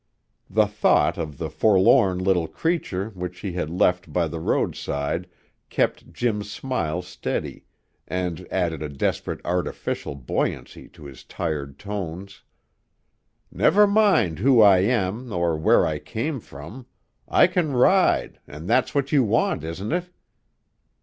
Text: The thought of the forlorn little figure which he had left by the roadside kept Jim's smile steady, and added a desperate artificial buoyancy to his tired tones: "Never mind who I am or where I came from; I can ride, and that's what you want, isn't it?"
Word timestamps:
The 0.49 0.65
thought 0.65 1.19
of 1.19 1.37
the 1.37 1.51
forlorn 1.51 2.17
little 2.17 2.47
figure 2.47 3.09
which 3.11 3.41
he 3.41 3.51
had 3.51 3.69
left 3.69 4.11
by 4.11 4.27
the 4.27 4.39
roadside 4.39 5.29
kept 5.69 6.11
Jim's 6.11 6.51
smile 6.51 7.03
steady, 7.03 7.65
and 8.07 8.47
added 8.49 8.81
a 8.81 8.89
desperate 8.89 9.41
artificial 9.45 10.15
buoyancy 10.15 10.87
to 10.87 11.05
his 11.05 11.23
tired 11.23 11.77
tones: 11.77 12.41
"Never 13.51 13.85
mind 13.85 14.39
who 14.39 14.59
I 14.59 14.79
am 14.79 15.31
or 15.31 15.55
where 15.55 15.85
I 15.85 15.99
came 15.99 16.39
from; 16.39 16.87
I 17.27 17.45
can 17.45 17.73
ride, 17.73 18.39
and 18.47 18.67
that's 18.67 18.95
what 18.95 19.11
you 19.11 19.23
want, 19.23 19.63
isn't 19.63 19.91
it?" 19.91 20.09